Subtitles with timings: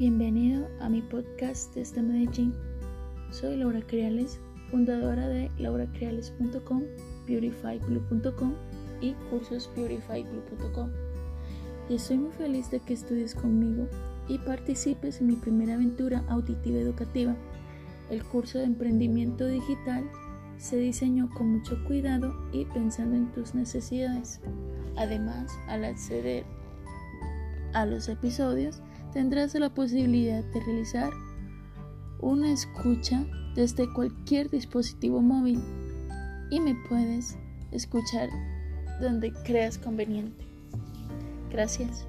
[0.00, 2.54] Bienvenido a mi podcast desde Medellín.
[3.30, 6.84] Soy Laura Creales, fundadora de lauracreales.com,
[7.26, 8.54] beautifyblue.com
[9.02, 10.90] y cursosbeautifyblue.com.
[11.90, 13.88] Y estoy muy feliz de que estudies conmigo
[14.26, 17.36] y participes en mi primera aventura auditiva educativa.
[18.08, 20.10] El curso de emprendimiento digital
[20.56, 24.40] se diseñó con mucho cuidado y pensando en tus necesidades.
[24.96, 26.46] Además, al acceder
[27.72, 28.80] a los episodios,
[29.12, 31.12] tendrás la posibilidad de realizar
[32.20, 33.24] una escucha
[33.54, 35.60] desde cualquier dispositivo móvil
[36.50, 37.36] y me puedes
[37.72, 38.28] escuchar
[39.00, 40.44] donde creas conveniente.
[41.50, 42.06] Gracias.